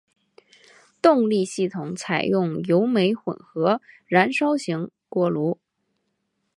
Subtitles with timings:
[0.99, 5.59] 动力系统采用油煤混合燃烧型锅炉。